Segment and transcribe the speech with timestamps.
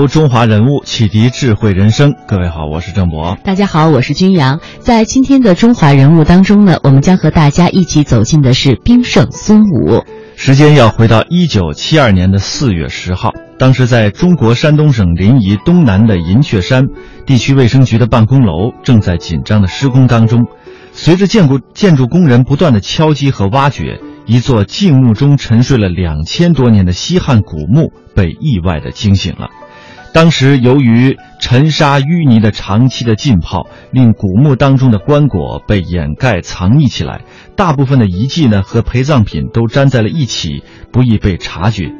[0.00, 2.14] 读中华人物，启迪智慧人生。
[2.26, 3.36] 各位好，我是郑博。
[3.44, 4.58] 大家好，我是军阳。
[4.78, 10.02] 在今天的中华人物当中呢，我们将和大家一起走进的是兵圣孙武。
[10.36, 16.86] 时间要回到一九七二年的四月十号，当时在中国山东省临沂东南的银雀山
[17.26, 20.46] 地区卫生局的办公楼正在紧张的施工当中。
[20.92, 29.50] 随着建筑建筑工人不断的敲击和挖掘，一座静木中沉睡了两千多年的西汉古墓被意外的惊醒了。
[30.12, 37.22] 当时由于尘沙淤泥的长期的浸泡，令古墓当中的棺椁被掩盖藏匿起来，
[37.56, 41.92] 大部分的遗迹呢和陪葬品都粘在了一起，不易被察觉。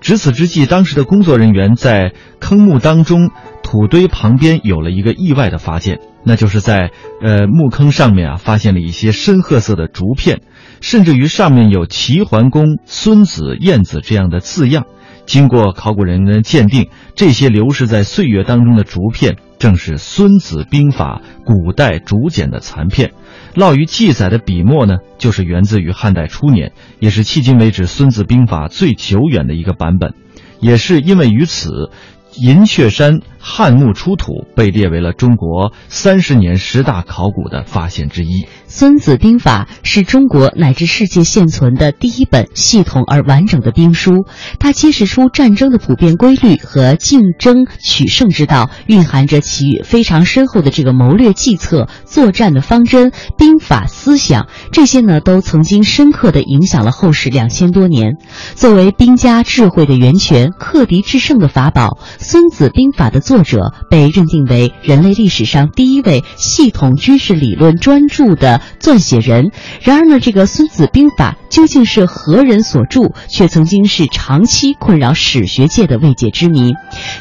[0.00, 3.30] 值此之际，当时的工作人员在坑墓当中
[3.62, 6.90] 土堆旁边有了一个意外的发现，那就是在
[7.20, 10.40] 呃墓坑上面啊发现了一些深褐色的竹片，
[10.80, 14.86] 甚至于上面有齐桓公、孙子、晏子这样的字样。
[15.28, 23.12] 经过考古人员鉴定，这些流失在岁月当中的竹片，正是《孙子兵法》古代竹简的残片。
[23.54, 30.14] 烙于记载的笔墨呢，就是源自于汉代初年，也是迄今为止《孙子兵法》最久远的一个版本。
[30.60, 31.90] 也是因为于此，
[32.34, 38.42] 银雀山汉墓出土，被列为了中国三十年十大考古的发现之一。
[38.66, 44.26] 《孙子兵法》是中国乃至世界现存的第一本系统而完整的兵书，
[44.60, 58.16] 它揭示出战争的普遍规律和竞争取胜之道，蕴含着其非常深厚的这个谋略计策、作战的方针、兵法思想，这些呢都曾经深刻的影响了后世两千多年。
[58.54, 61.98] 作为兵家智慧的源泉、克敌制胜的法宝，
[62.30, 68.60] 《孙子兵法》的作者被认定为人类历史上第一位系统军事理论专著的。
[68.78, 69.50] 撰写人，
[69.80, 76.74] 然而呢，这个《孙子兵法》究竟是何人所著，却曾经是长期困扰史学界的未解之谜。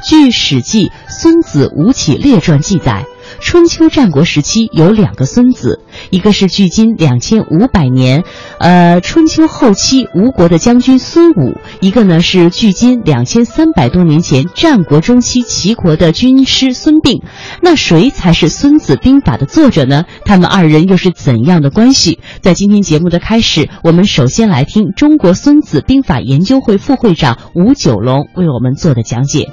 [0.03, 3.06] 据《史记·孙子吴起列传》记载。
[3.40, 8.24] 春秋战国时期有两个孙子，一个是距今两千五百年，
[8.59, 17.22] 呃，春秋后期吴国的将军孙武；一个呢是距今两千三百多年前战国中期齐国的军师孙膑。
[17.62, 20.04] 那谁才是《孙子兵法》的作者呢？
[20.25, 22.19] 他们二人又是怎样的关系？
[22.42, 29.50] 在今天节目的开始，我们首先来听中国孙子兵法研究会副会长吴九龙为我们做的讲解。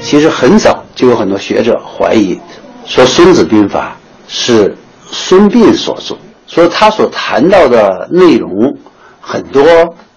[0.00, 2.38] 其实很早就有很多学者怀疑，
[2.84, 3.96] 说《孙子兵法》
[4.32, 4.76] 是
[5.10, 6.16] 孙膑所著，
[6.46, 8.76] 说他所谈到的内容
[9.20, 9.62] 很多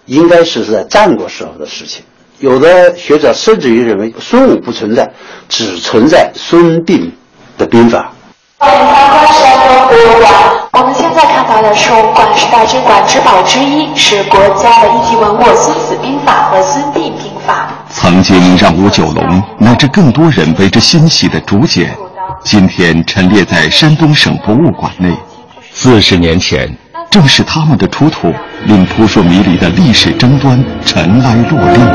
[0.04, 2.04] 应该是在战国时候的事情。
[2.38, 5.10] 有的学者甚至于认为孙武不存在，
[5.48, 7.10] 只存在孙膑
[7.56, 8.12] 的兵法。
[8.58, 10.32] 欢迎参观山东博物馆。
[10.72, 17.68] 我们现在看到的是我们馆十大镇馆之宝之一，是国家的一级文物《孙子兵法》和《孙膑兵法》。
[17.92, 21.94] 曾经让吴九龙乃至更多人为之欣喜的竹简，
[22.42, 25.14] 今天陈列在山东省博物馆内。
[25.74, 26.74] 四十年前，
[27.10, 28.32] 正是他们的出土，
[28.64, 31.86] 令扑朔迷离的历史争端尘埃落定。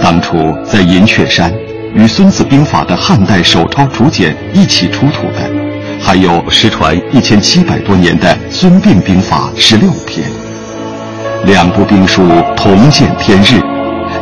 [0.00, 1.54] 当初在银雀山。
[1.94, 5.50] 与《孙子兵法》的汉代手抄竹简一起出土的，
[6.00, 10.24] 还有失传一千七百多年的《孙膑兵法》十六篇。
[11.46, 12.22] 两部兵书
[12.56, 13.60] 同见天日，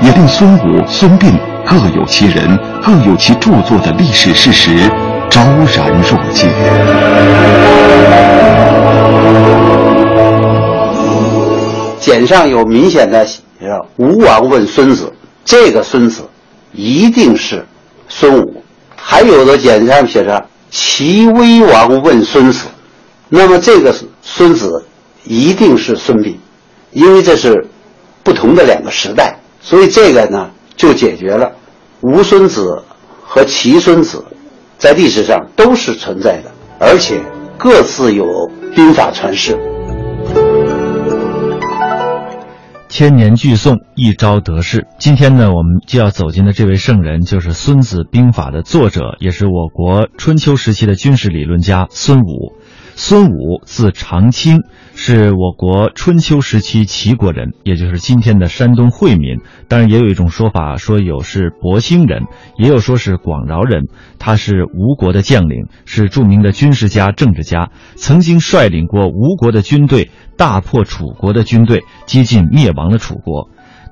[0.00, 1.32] 也令孙武、孙膑
[1.66, 4.90] 各有其人、各有其著作的历史事实
[5.28, 6.48] 昭然若揭。
[12.00, 15.12] 简上有明显的写着“吴王问孙子”，
[15.44, 16.22] 这个孙子。
[16.72, 17.64] 一定是
[18.08, 18.62] 孙武，
[18.96, 22.66] 还有的简介上写着“齐威王问孙子”，
[23.28, 24.84] 那么这个孙子
[25.24, 26.34] 一定是孙膑，
[26.92, 27.66] 因为这是
[28.22, 31.50] 不同的两个时代，所以这个呢就解决了
[32.00, 32.82] 吴孙子
[33.22, 34.24] 和齐孙子
[34.78, 37.20] 在历史上都是存在的，而且
[37.56, 38.24] 各自有
[38.74, 39.58] 兵法传世。
[42.88, 44.86] 千年巨颂，一朝得势。
[44.98, 52.57] 今天呢，我们就要走进的这位圣人，就是《孙子兵法》的作者，也是我国春秋时期的军事理论家孙武。
[53.00, 54.62] 孙武字长卿，
[54.96, 59.38] 是我国春秋时期齐国人，也就是今天的山东惠民。
[59.68, 62.24] 当然，也有一种说法说有是博兴人，
[62.58, 63.84] 也有说是广饶人。
[64.18, 73.48] 他是吴国的将领，是著名的军事家、政治家，曾经率领过吴国的军队，大破楚国的军队，接近灭亡了楚国。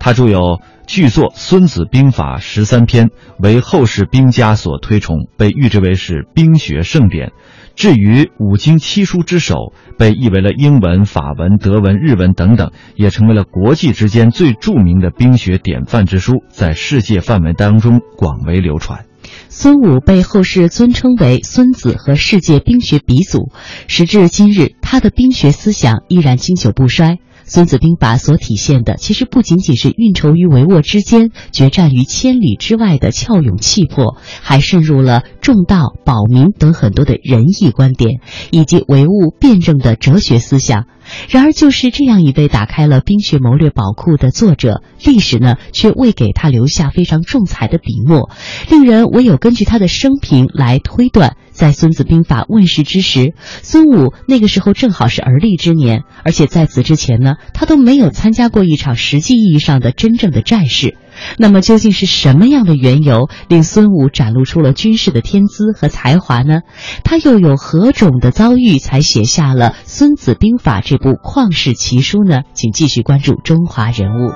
[0.06, 3.08] 他著有巨作《孙子兵法》十三篇，
[3.40, 7.32] 为后世兵家所推崇，被誉之为是兵学圣典。
[7.74, 19.06] 至于五经七书之首，被译为了英文、法文、德文、日文等等，也成为了国际之间最著名的兵学典范之书，在世界范围当中广为流传。
[19.48, 23.50] 孙武被后世尊称为孙子和世界兵学鼻祖，
[23.88, 27.14] 时至今日，他的兵学思想依然经久不衰。
[27.48, 38.20] 《孙子兵法》所体现的，其实不仅仅是运筹于帷幄之间、决战于千里之外的俏勇气魄，还渗入了重道、保民等很多的仁义观点，
[38.50, 40.86] 以及唯物辩证的哲学思想。
[41.28, 48.30] 然而，就是这样一位打开了冰雪谋略宝库的作者，历史呢却未给他留下非常重彩的笔墨，
[48.70, 51.36] 令人唯有根据他的生平来推断。
[51.50, 53.32] 在《孙子兵法》问世之时，
[53.62, 60.98] 孙武那个时候正好是而立之年，而且在此之前呢，他都没有参加过一场实际意义上的真正的战事。
[61.38, 66.60] 那么，究竟是什么样的缘由令孙武展露出了军事的天资和才华呢？
[67.04, 72.40] 他又有何种的遭遇才写下了《孙子兵法》这部旷世奇书呢？
[72.54, 74.30] 请继续关注《中华人物》。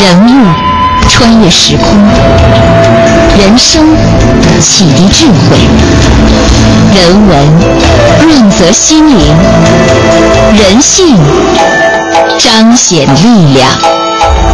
[0.00, 0.28] 人物
[1.08, 1.84] 穿越时空，
[3.38, 3.84] 人生
[4.60, 5.58] 启迪智慧，
[6.94, 7.30] 人文
[8.22, 9.18] 润泽心灵，
[10.56, 11.16] 人性
[12.38, 14.01] 彰显力量。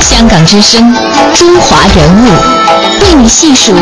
[0.01, 0.93] 香港之声，
[1.35, 2.29] 中华人物，
[3.03, 3.73] 为你细数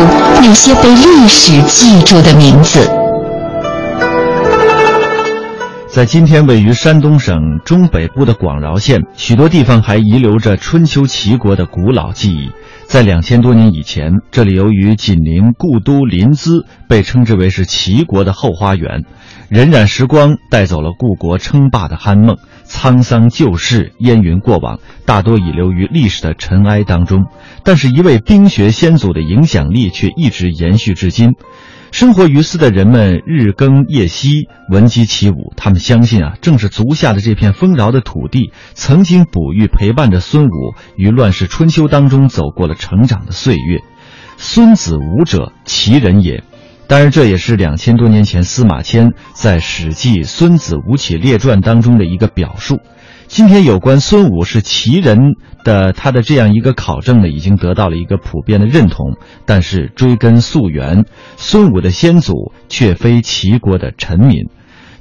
[0.41, 2.79] 那些被历史记住的名字。
[5.87, 12.51] 在今天位于山东省中北部的广饶县，许多地方还遗留着春秋齐国的古老记忆。
[12.85, 19.05] 在两千多年以前，这里由于紧邻故都临淄，被称之为是齐国的后花园。
[19.49, 22.37] 荏苒时光带走了故国称霸的酣梦，
[22.67, 27.25] 沧桑旧事烟云过往，大多已留于历史的尘埃当中。
[27.63, 31.35] 但是，一位冰雪先祖的影响力却一直延续至今。
[31.89, 35.53] 生活于斯的人们日更夜息，闻鸡起舞。
[35.55, 43.79] 他们相信啊，正是足下的这片丰饶的土地，曾经哺育陪伴着孙武于乱世春秋当中走过了成长的岁月。
[44.35, 46.43] 孙子武者，其人也。
[46.87, 52.79] 当然，这也是两千多年前司马迁在《史记·孙子吴起列传》当中的一个表述。
[53.27, 55.33] 今天有关孙武是齐人
[55.65, 59.17] 的他的这样一个考证呢，已经得到了一个普遍的认同。
[59.45, 61.03] 但是追根溯源，
[61.35, 64.45] 孙武的先祖却非齐国的臣民，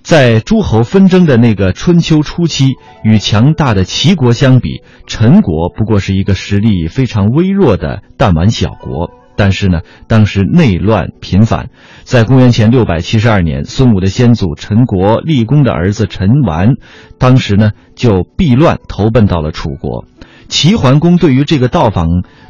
[0.03, 2.73] 在诸侯纷争的那个春秋初期，
[3.05, 9.13] 与强大的齐国相比，陈国不过是一个实力非常微弱的弹丸小国。
[9.37, 11.69] 但是呢，当时内乱频繁，
[12.05, 16.75] 在公元前六百七十二年，孙武的先祖陈国立功的儿子陈完，
[17.19, 20.07] 当时呢就避乱投奔到了楚国。
[20.49, 22.07] 齐桓公对于这个到访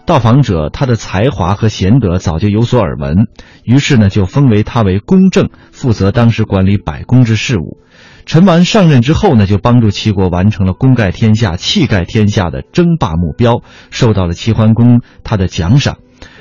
[0.06, 3.26] 到访者，他的才华和贤德早就有所耳闻，
[3.64, 7.78] 于是呢就封为他为公正，负责当时管理百公之事务。
[8.26, 15.96] 陈完上任之后呢，就帮助齐国完成了功盖天下、气盖天下的争霸目标，受到了齐桓公他的奖赏。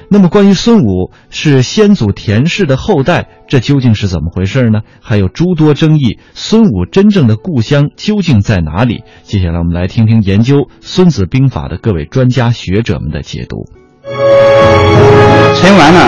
[0.08, 4.82] 那么，关于孙武是先祖田氏的后代，这究竟是怎么回事呢？
[5.02, 6.20] 还有诸多争议。
[6.34, 9.04] 孙武真正的故乡究竟在哪里？
[9.24, 13.68] 接下来，我们来听听研究《孙子兵法》的各位专家学者们的解读。
[15.56, 16.00] 陈完呢，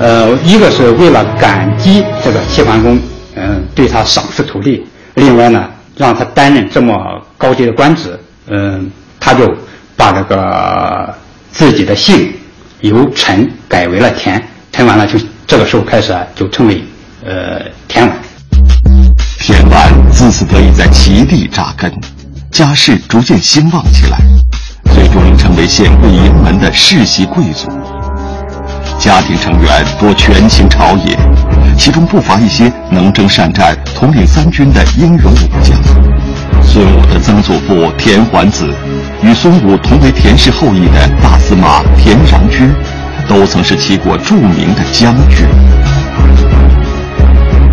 [0.00, 2.98] 呃，一个是为了感激这个齐桓公，
[3.36, 4.82] 嗯，对他赏赐土地；
[5.14, 6.94] 另外呢，让他担任这么
[7.38, 8.18] 高级的官职，
[8.48, 9.48] 嗯，他就
[9.96, 11.14] 把这个
[11.50, 12.32] 自己的姓。
[12.80, 16.82] 由陈改为了田，陈完了就这个时候开始啊，就称为
[17.24, 18.16] 呃田完。
[19.38, 21.92] 田完自此得以在齐地扎根，
[22.50, 24.18] 家世逐渐兴旺起来，
[24.94, 27.68] 最终成为显贵盈门的世袭贵族。
[28.98, 31.18] 家庭成员多权倾朝野，
[31.78, 36.13] 其中不乏一些能征善战、统领三军的英勇武将。
[36.66, 38.68] 孙武的曾祖父田桓子。
[39.22, 42.68] 与孙武同为田氏后裔的大司马田穰之，
[43.26, 45.46] 都曾是齐国著名的将军。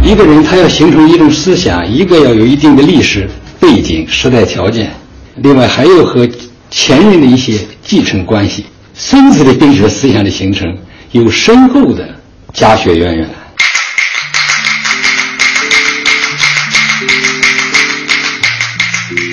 [0.01, 3.29] 一个人他要形成一种思想，一个要有一定的历史
[3.59, 4.91] 背景、时代条件，
[5.37, 6.27] 另外还有和
[6.69, 8.65] 前人的一些继承关系。
[8.93, 10.67] 孙子的兵学思想的形成
[11.11, 12.07] 有深厚的
[12.53, 13.29] 家学渊源。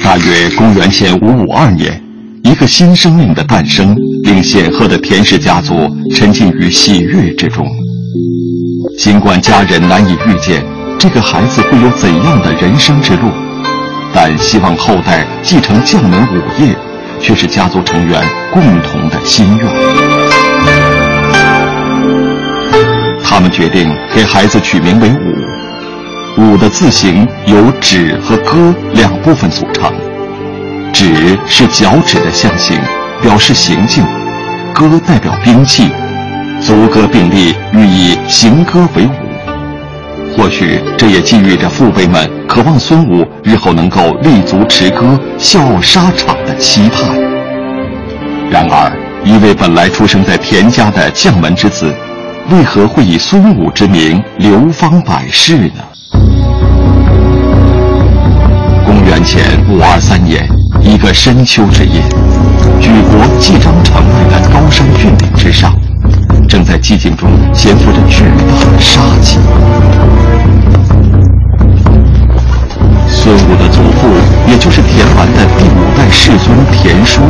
[0.08, 2.02] 大约公元前五五二年，
[2.42, 7.68] 一个新生命的诞生，令显赫的田氏家族沉浸于喜悦之中。
[8.98, 10.64] 尽管家人难以预见
[10.98, 13.30] 这个孩子会有怎样的人生之路，
[14.14, 16.74] 但希望后代继承将门武业，
[17.20, 18.18] 却是家族成员
[18.50, 19.68] 共同的心愿。
[23.22, 25.67] 他们决定给孩子取名为武。
[26.38, 29.92] 武的字形由指和戈两部分组成，
[30.92, 32.78] 指是脚趾的象形，
[33.20, 34.04] 表示行进；
[34.72, 35.90] 戈代表兵器。
[36.60, 40.36] 足戈并立，寓意行戈为武。
[40.36, 47.20] 或许这也寄予着父辈们渴望孙武日后能够立足持戈、笑傲沙场的期盼。
[48.48, 48.92] 然而，
[49.24, 51.92] 一位本来出生在田家的将门之子，
[52.50, 55.82] 为何会以孙武之名流芳百世呢？
[58.88, 60.48] 公元前五二三年，
[60.80, 62.00] 一个深秋之夜，
[62.80, 65.78] 举国季章城外的高山峻岭之上。
[66.48, 69.36] 正在寂静中潜伏着巨大的杀机。
[73.10, 74.08] 孙武的祖父，
[74.48, 77.20] 也就是田完的第五代世孙田叔，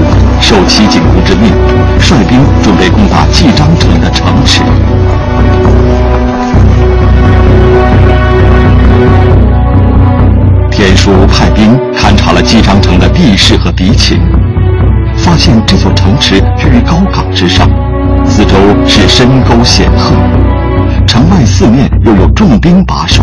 [0.40, 1.50] 受齐景公之命，
[1.98, 4.60] 率兵准备攻打季章城的城池。
[12.49, 14.19] 西昌城的地势和敌情，
[15.19, 17.69] 发现这座城池居于高岗之上。
[18.25, 18.55] 四周
[18.87, 20.14] 是深沟险壑，
[21.07, 23.23] 城外四面又有重兵把守。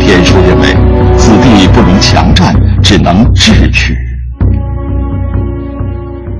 [0.00, 0.74] 田叔认为
[1.16, 2.52] 此地不容强占，
[2.82, 3.96] 只能智取。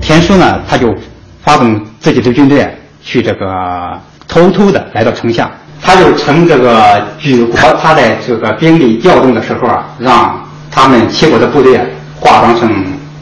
[0.01, 0.93] 田叔呢，他就
[1.41, 2.69] 发动自己的军队
[3.01, 5.49] 去这个偷偷的来到城下，
[5.81, 10.37] 他就趁这个举国他在这个兵力调动的时候啊，让
[10.79, 11.83] 他们齐国的部队啊
[12.19, 12.69] 化妆成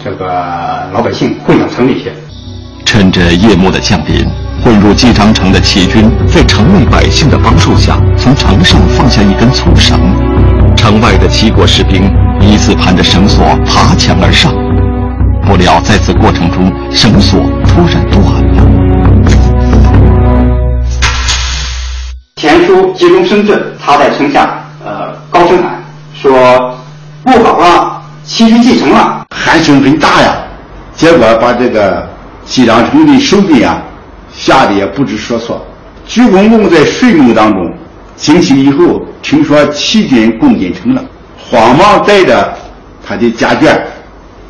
[0.03, 0.25] 这个
[0.91, 2.11] 老百姓混到城里去。
[2.85, 4.27] 趁着夜幕的降临，
[4.61, 9.97] 混入姬章城的齐军在城内百姓的帮助下，从城上放下一根粗绳。
[10.75, 12.03] 城外的齐国士兵
[12.41, 14.53] 依次攀着绳索爬墙而上，
[15.47, 18.65] 不料在此过程中，绳索突然断了。
[22.35, 25.81] 田叔急中生智，他在城下呃高声喊
[26.13, 26.74] 说
[27.25, 30.37] ：“不好了，齐军进城了！”喊声很大呀，
[30.95, 32.07] 结果把这个。
[32.47, 33.81] 西凉城的守兵啊，
[34.31, 35.65] 吓得也不知所措。
[36.05, 37.59] 鞠公公在睡梦当中
[38.15, 41.03] 惊醒以后，听说齐军攻进城了，
[41.35, 42.55] 慌忙带着
[43.03, 43.75] 他的家眷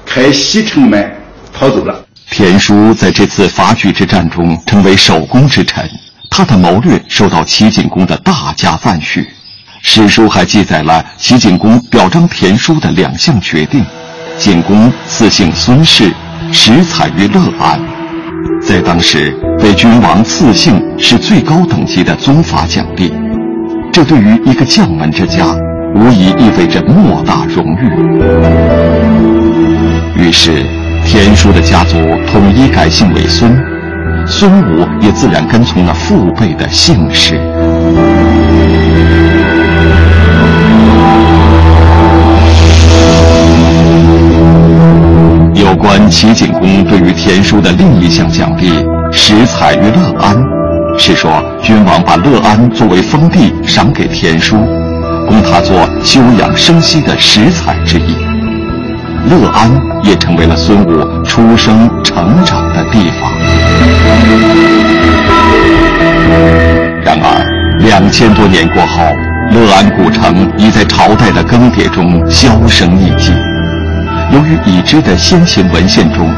[0.05, 1.09] 开西城门
[1.53, 2.03] 逃走了。
[2.29, 5.89] 田叔在这次伐举之战中成为首功之臣，
[6.29, 9.25] 他的谋略受到齐景公的大加赞许。
[9.87, 13.85] 史书还记载了齐景公表彰田叔的两项决定：
[14.35, 16.11] 景公赐姓孙氏。
[16.51, 17.79] 食采于乐安，
[18.61, 23.13] 在当时被君王赐姓是最高等级的宗法奖励，
[23.93, 25.45] 这对于一个将门之家，
[25.95, 27.89] 无疑意味着莫大荣誉。
[30.17, 30.65] 于是，
[31.05, 31.97] 田叔的家族
[32.31, 33.55] 统一改姓为孙，
[34.27, 37.39] 孙武也自然跟从了父辈的姓氏。
[45.65, 48.69] 有关齐景公对于田叔的另一项奖励
[49.11, 50.37] “食采于乐安”，
[50.95, 54.57] 是说君王把乐安作为封地赏给田叔，
[55.27, 58.15] 供他做休养生息的食采之意。
[59.27, 59.71] 乐安
[60.03, 63.31] 也成为了孙武出生成长的地方。
[67.03, 69.01] 然而，两千多年过后，
[69.51, 73.33] 乐安古城已在朝代的更迭中销声匿迹。
[74.31, 76.29] 由于已知的先秦文献中，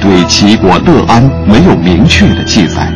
[0.00, 2.92] 对齐国乐安没有明确的记载，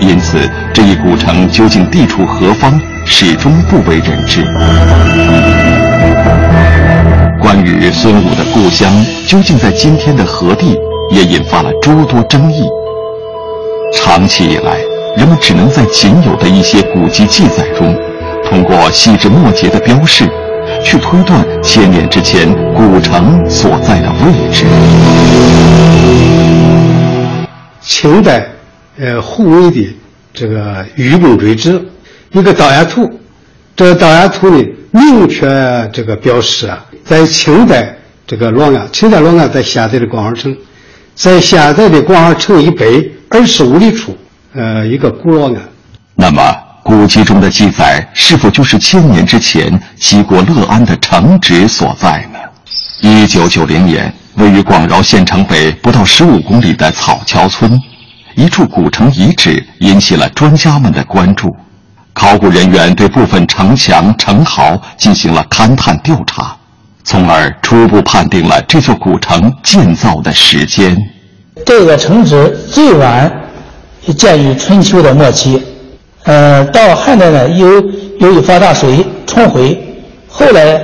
[0.00, 0.38] 因此
[0.72, 4.44] 这一古城究竟地处何方，始终不为人知。
[7.40, 8.92] 关于孙武的故乡
[9.26, 10.76] 究竟在今天的何地，
[11.10, 12.64] 也引发了诸多争议。
[13.94, 14.78] 长期以来，
[15.16, 17.96] 人们只能在仅有的一些古籍记载中，
[18.44, 20.28] 通过细枝末节的标示。
[20.82, 24.64] 去推断千年之前古城所在的位置。
[27.80, 28.46] 清代，
[28.98, 29.96] 呃，胡伟的
[30.32, 31.78] 这个《愚公追之》
[32.32, 33.20] 一个导演图，
[33.76, 35.46] 这个导演图呢，明确
[35.92, 40.56] 这个表示啊，在清代这个洛阳，清代洛阳在现在的广安城，
[41.14, 44.16] 在现在的广安城以北二十五里处，
[44.54, 45.60] 呃，一个古洛阳。
[46.14, 46.63] 那么。
[46.84, 52.38] 古籍中的记载是否就是千年之前齐国乐安的城址所在呢？
[53.00, 57.80] 一九九零年，位于广饶县城北不到十五公里的草桥村，
[58.34, 61.56] 一处古城遗址引起了专家们的关注。
[62.12, 66.54] 考古人员对部分城墙、城壕进行了勘探调查，
[67.02, 70.94] 从而初步判定了这座古城建造的时间。
[71.64, 73.32] 这个城址最晚
[74.18, 75.62] 建于春秋的末期，
[76.24, 77.82] 呃，到汉代呢，由
[78.18, 79.78] 由于发大水冲毁，
[80.26, 80.82] 后来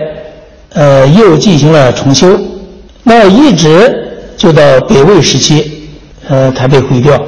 [0.74, 2.38] 呃又进行了重修，
[3.02, 5.88] 那一直就到北魏时期，
[6.28, 7.20] 呃，才被毁掉。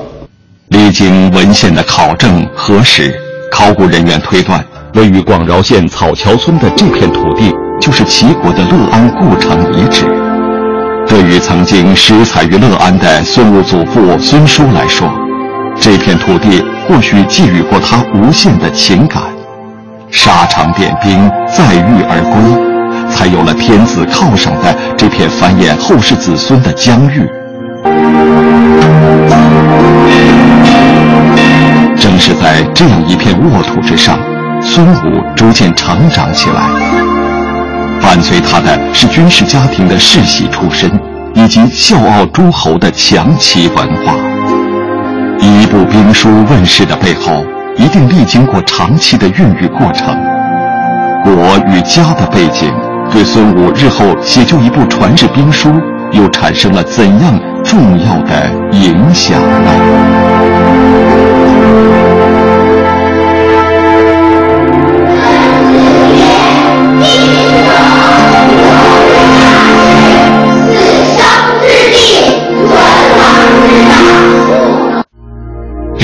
[0.69, 3.15] 历经文献的考证核实。
[3.51, 4.65] 考古人员推断，
[4.95, 10.07] 位于广饶县草桥村的这片土地，就是齐国的乐安故城遗址。
[11.07, 15.07] 对于曾经失采于乐安的孙武祖父孙叔来说，
[15.79, 19.23] 这片土地或许寄予过他无限的情感。
[20.11, 27.27] 沙场点兵，载誉而归，才有了天子犒赏的这片繁衍后世子孙的疆域。
[31.97, 34.19] 正是在这样一片沃土之上，
[34.61, 36.63] 孙武逐渐成长起来。
[38.03, 40.91] 伴随他的是军事家庭的世袭出身，
[41.35, 44.15] 以及笑傲诸侯的强齐文化。
[45.73, 47.47] 部兵书问世的背后，
[47.79, 50.15] 一定历经过长期的孕育过程。
[51.25, 51.33] 国
[51.67, 52.71] 与家的背景，
[53.11, 55.73] 对孙武日后写就一部传世兵书，
[56.11, 61.12] 又产生了怎样重要的影响呢？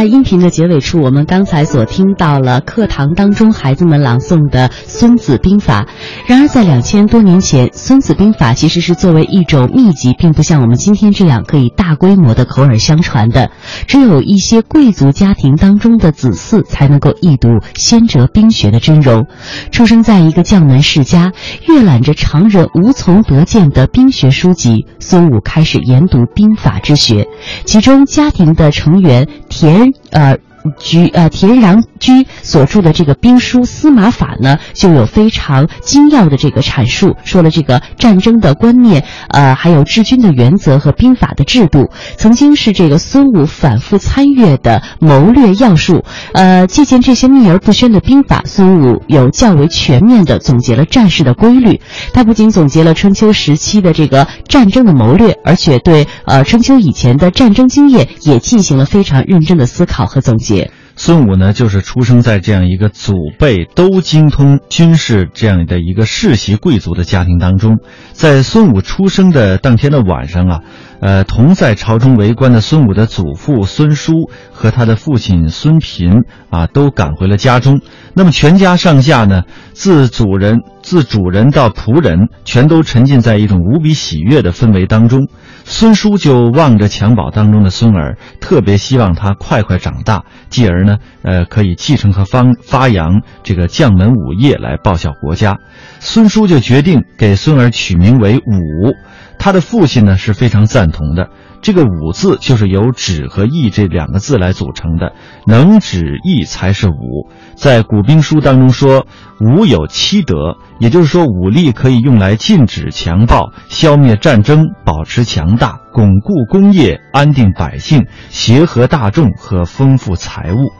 [0.00, 5.82] 在音频的结尾处，我们刚才所听到了课堂当中孩子们朗诵的《孙子兵法》。
[6.26, 13.50] 然而，在两千多年前，《孙子兵法》其实是作为一种秘籍，并不像我们今天这样可以大规模的口耳相传的。
[13.86, 19.26] 只有一些贵族家庭当中的子嗣才能够一睹先哲兵学的真容。
[19.70, 21.32] 出生在一个将门世家，
[21.68, 27.26] 阅览着常人无从得见的兵学书籍，孙武开始研读兵法之学。
[27.66, 29.89] 其中，家庭的成员田。
[30.12, 30.36] 呃，
[30.78, 46.04] 居呃田穰居所著的这个兵书《司马法》呢，就有非常精要的这个阐述，说了这个战争的观念，呃，还有治军的原则和兵法的制度，曾经是这个孙武反复参阅的谋略要术。
[46.32, 51.80] 呃，借鉴这些秘而不宣的兵法，孙武有较为全面的总结了战事的规律。
[52.12, 60.49] 他不仅总结了春秋时期的这个战争的谋略，而且对呃春秋以前的战争经验也进行了非常认真的思考和总结。
[60.96, 67.78] 孙武呢，就是出生在这样一个祖辈都精通军事这样的一个世袭贵族的家庭当中。
[68.12, 70.60] 在孙武出生的当天的晚上啊，
[71.00, 77.80] 呃，同在朝中为官的孙武的祖父孙叔和他的父亲孙平啊，都赶回了家中。
[78.14, 85.28] 那么全家上下呢，自主人自主人到仆人，全都沉浸在一种无比喜悦的氛围当中。
[85.64, 95.58] 孙叔就望着襁褓当中的孙儿，特别希望他快快长大，继而呢，呃，可以继承和发发扬这个将门武业来报效国家。
[96.00, 98.92] 孙叔就决定给孙儿取名为武，
[99.40, 101.30] 他的父亲呢是非常赞同的。
[101.62, 105.14] 这个武字就是由止和义这两个字来组成的，
[105.46, 107.28] 能止义才是武。
[107.54, 109.06] 在古兵书当中说，
[109.40, 120.72] 武有七德，也就是说武力可以用来禁止强暴、消灭战争、保持强大、巩固工业、安定百姓、协和大众和丰富财物。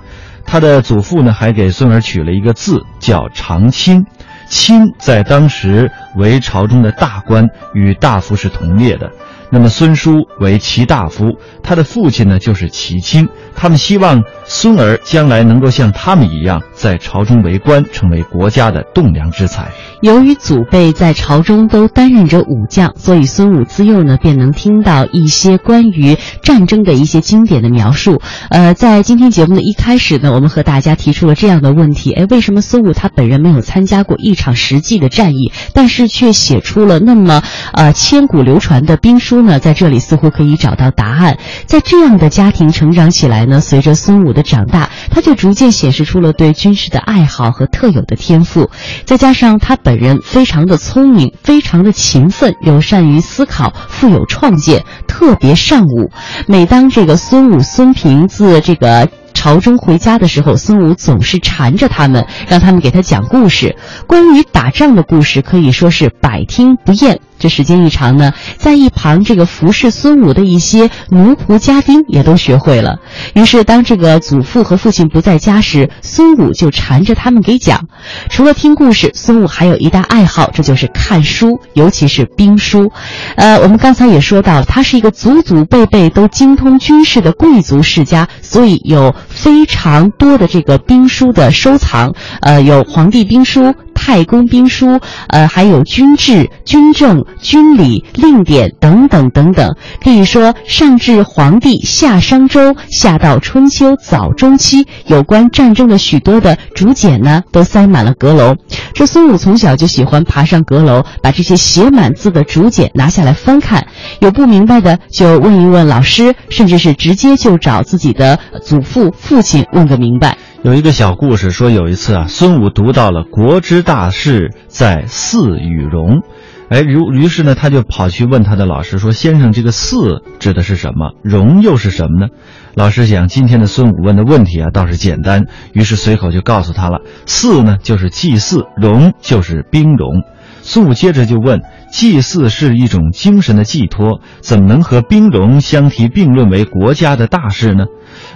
[0.46, 4.06] 他的祖父呢还给孙儿取了一个字，叫长卿。
[4.50, 9.10] 卿在当时为朝中的大官，与大夫是同列的。
[9.52, 11.24] 那么孙叔为齐大夫，
[11.62, 13.28] 他的父亲呢就是齐卿。
[13.54, 19.68] 他们希望孙儿将来能够像他们一样在朝中为官，成为国家的栋梁之才。
[20.00, 28.22] 由于祖辈在朝中都担任着武将，所以孙武自幼呢便能听到一些关于战争的一些经典的描述。
[28.48, 37.42] 呃，在今天节目的一开始呢，我们和大家提出了这样的问题：哎，为什么孙武他本人没有参加过一场实际的战役，但是却写出了那么
[37.74, 39.58] 呃千古流传的兵书呢？
[39.58, 41.38] 在这里似乎可以找到答案。
[41.66, 48.70] 在这样的家庭成长起来呢，随着孙武的长大，他就逐渐显示出了对军事的爱好和特有的天赋，
[49.04, 56.10] 再加上他本人非常的聪明，非常的勤奋，又善于思考，富有创建，特别善舞。
[56.46, 59.08] 每当这个孙武、孙平自这个。
[59.32, 63.74] 朝中回家的时候，孙武总是缠着他们，让他们给他讲故事。
[64.06, 67.20] 关于打仗的故事可以说是百听不厌。
[67.40, 72.98] 这时间一长呢，在一旁这个服侍孙武的一些奴仆家丁也都学会了。
[73.34, 77.88] 于是，当这个祖父和父亲不在家时，孙武就缠着他们给讲。
[78.28, 82.92] 除了听故事，孙武还有一大爱好，这就是看书，尤其是兵书。
[83.36, 92.12] 呃，我们刚才也说到，他是一个祖祖辈辈都精通军事的贵族世家，所以有非常多的这个兵书的收藏。
[92.42, 93.74] 呃，有皇帝兵书。
[94.00, 108.56] 太公兵书，呃，还有军制、军政、军礼、令典等等等等，可以说上至皇帝，下商周，下到春秋早中期，有关战争的许多的竹简呢，都塞满了阁楼。
[108.94, 113.86] 这孙武从小就喜欢爬上阁楼，把这些写满字的竹简拿下来翻看，
[114.20, 120.38] 有不明白的就问一问老师，甚至是直接就找自己的祖父、父亲问个明白。
[120.62, 126.20] 有一个小故事说，有一次啊，孙武读到了“国之大事，在祀与戎”，
[126.68, 132.30] 哎，如于是呢，他就跑去问他的老师说：“先生，这个‘祀’指的是什么？‘戎’又是什么呢？”
[132.76, 140.24] 老师想，今天的孙武问的问题啊，倒是简单，于是随口就告诉他了：“祀呢，就是祭祀；戎就是兵戎。”
[140.60, 147.86] 孙武接着就问：“祭祀是一种精神的寄托，怎么能和兵戎相提并论为国家的大事呢？”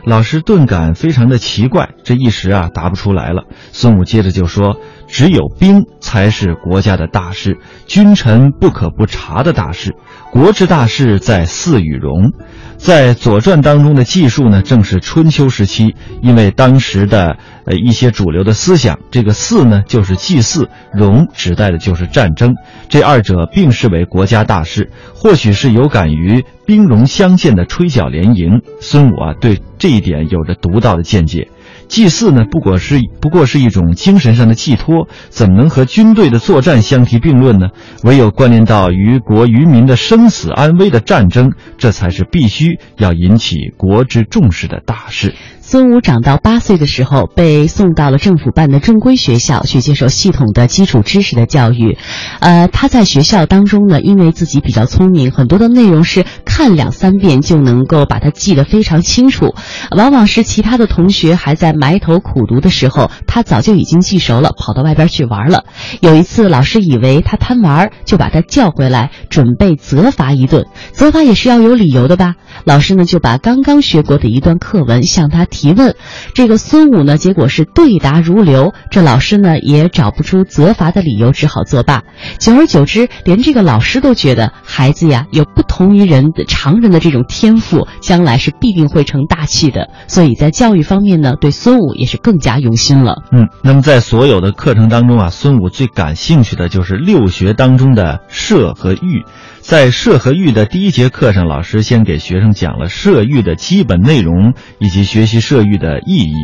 [0.04, 3.44] 老师顿感非常的奇怪，这一时啊答不出来了。
[3.72, 4.76] 孙武接着就说
[5.08, 9.94] ：“只有兵才是国家的大事，君臣不可不察的大事。
[10.30, 12.32] 国之大事在祀与戎。”
[12.76, 22.56] 在《左传》当中的记述呢，正是春秋时期，因为当时的呃一些主流的思想，这个祀呢就是祭祀，戎指代的就是战争，
[22.90, 24.90] 这二者并视为国家大事。
[25.14, 31.48] 或许是有感于兵戎相见的吹角连营，孙武啊对这一点有着独到的见解。
[31.86, 37.68] 祭祀呢，不过是不过是一种精神上的寄托，怎么能和军队的作战相提并论呢？
[38.02, 45.34] 唯有关联到于国于民的生死安危的战争，这才是必须要引起国之重视的大事。
[45.66, 51.96] 孙武长到八岁的时候，被送到了政府办的正规学校去接受系统的基础知识的教育。
[52.40, 59.54] 呃，他在学校当中呢，因为自己比较聪明，很多的内容是看两三遍就能够把它记得非常清楚。
[59.96, 65.64] 往往是其他的同学还在埋头苦读的时候，他早就已经记熟了，跑到外边去玩了。
[66.02, 70.66] 有一次，老师以为他贪玩，就把他叫回来，准备责罚一顿。
[70.92, 72.34] 责罚也是要有理由的吧？
[72.64, 75.96] 老师呢，就把刚刚学过的一段课文向他提提问。
[76.34, 78.74] 这个孙武呢，结果是对答如流。
[78.90, 82.02] 这老师呢，也找不出责罚的理由，只好作罢。
[82.38, 89.88] 久而久之，连这个老师都觉得孩子呀，有不同于人的常人的这种天赋，将来是必定会成大器的。
[90.06, 93.22] 所以在教育方面呢，对孙武也是更加用心了。
[93.32, 99.24] 嗯，那么在所有的课程当中啊，孙武最感兴趣的就是六学当中的射和御。
[99.64, 106.34] 在射和御的第一节课上，老师先给学生讲了射御的基本内容以及学习射御的意义。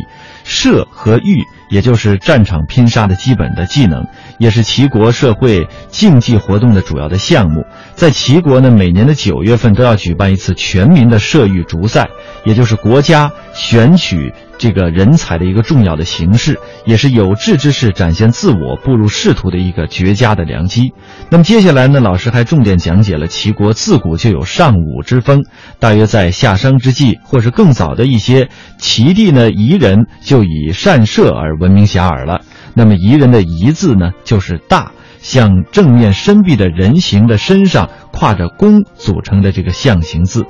[0.43, 4.07] 射和御，也就是战场拼杀的基本的技能，
[4.39, 7.63] 也是齐国社会竞技活动的主要的项目。
[8.01, 12.09] 在齐国呢，每年的九月份都要举办一次全民的射御逐赛，
[12.43, 14.33] 也就是国家选取。
[14.57, 20.93] 这个人才的一个重要的形式，也是有志之士展现自我、步入仕途的一个绝佳的良机。
[21.29, 25.43] 那么接下来呢，老师还重点讲解了齐国自古就有尚武之风，
[25.79, 32.41] 大约在夏商之际，或是更早的一些齐地呢，夷人就以善射而闻名遐迩了。
[32.73, 40.45] 那么夷人的夷字呢，就是大，像正面伸臂的人形的身上挎着弓组成的这个象形字。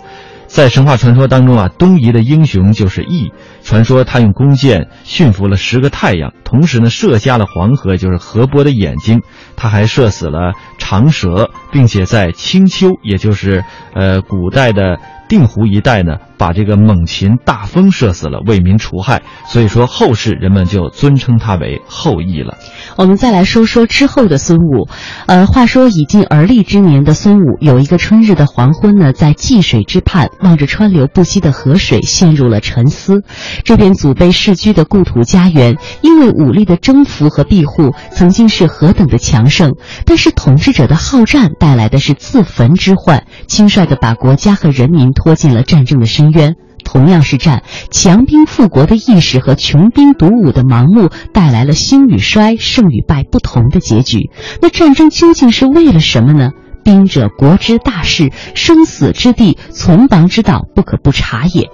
[0.47, 3.31] 在神话传说当中啊，东夷的英雄就是羿。
[3.63, 9.21] 传说他用弓箭驯服了十个太阳，同时呢射瞎了黄河，就是河伯的眼睛。
[9.56, 14.97] 他还射死了长蛇，并且在青丘，也就是呃古代的。
[15.30, 19.21] 定湖一带呢，把这个猛禽大风射死了，为民除害。
[19.47, 22.58] 所以说后世人们就尊称他为后羿了。
[22.97, 24.89] 我们再来说说之后的孙武。
[25.28, 33.24] 呃，话说已近而立之年的孙武，有一个春日的黄昏呢，在济水之畔，望着川流不息的河水，陷入了沉思。
[33.63, 39.73] 这片祖辈世居的故土家园，因为武力的征服和庇护，曾经是何等的强盛。
[40.05, 45.11] 但是统治者的好战带来的是自焚之患，轻率的把国家和人民。
[45.13, 46.55] 拖进了战争的深渊。
[46.83, 54.31] 同样是战，强兵复国的意识和穷兵黩武的盲目，带来了兴与衰、胜与败不同的结局。
[54.61, 56.51] 那战争究竟是为了什么呢？
[56.83, 61.69] 兵者，国之大事，生死之地，存亡之道，不可不察也。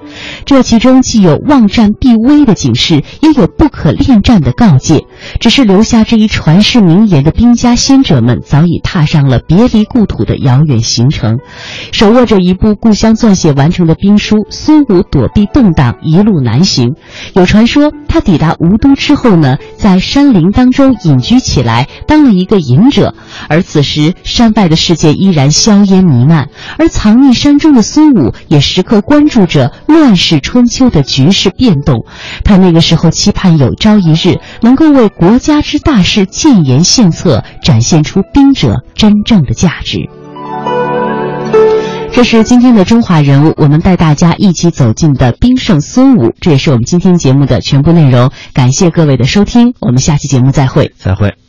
[0.45, 5.05] 这其中既有望战必危的警示，也有不可恋战的告诫。
[5.39, 11.37] 只是留下这一传世名言的兵家先者们，早已踏上了别离故土的遥远行程。
[11.91, 16.95] 手握着一部故乡撰写完成的兵书，孙武躲避动荡，一路南行。
[17.33, 23.13] 有传说，他抵达吴都之后呢，在山林当中隐居起来，当了一个隐者。
[23.49, 32.03] 而此时，山外的世界依然硝烟弥漫，而藏匿山中的孙武也时刻关注着乱世春秋的局势变动。
[32.43, 40.09] 他那个时候期盼有朝一日能够为国家之大事建言献策，展现出兵者真正的价值。
[42.11, 46.33] 这是今天的中华人物，我们带大家一起走进的兵圣孙武。
[46.41, 48.31] 这也是我们今天节目的全部内容。
[48.53, 50.91] 感谢各位的收听，我们下期节目再会。
[50.97, 51.46] 再会。